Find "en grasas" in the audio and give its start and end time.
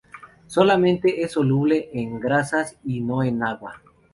1.93-2.75